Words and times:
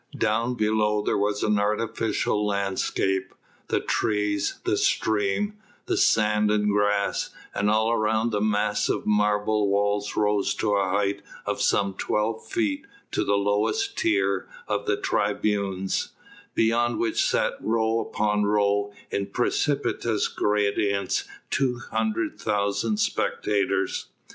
Down 0.17 0.55
below 0.55 1.03
there 1.03 1.15
was 1.15 1.41
the 1.41 1.55
artificial 1.59 2.43
landscape, 2.43 3.35
the 3.67 3.79
trees, 3.81 4.59
the 4.65 4.75
stream, 4.75 5.59
the 5.85 5.95
sand 5.95 6.49
and 6.49 6.71
grass, 6.71 7.29
and 7.53 7.69
all 7.69 7.91
around 7.91 8.31
the 8.31 8.41
massive 8.41 9.05
marble 9.05 9.67
walls 9.69 10.15
rose 10.15 10.55
to 10.55 10.71
a 10.73 10.89
height 10.89 11.21
of 11.45 11.61
some 11.61 11.93
twelve 11.93 12.47
feet 12.49 12.87
to 13.11 13.23
the 13.23 13.37
lowest 13.37 13.95
tier 13.95 14.49
of 14.67 14.87
the 14.87 14.97
tribunes, 14.97 16.09
beyond 16.55 16.97
which 16.97 17.23
sat 17.23 17.53
row 17.59 17.99
upon 17.99 18.43
row 18.45 18.91
in 19.11 19.27
precipitous 19.27 20.27
gradients 20.29 21.25
two 21.51 21.77
hundred 21.91 22.39
thousand 22.39 22.97
spectators. 22.97 24.07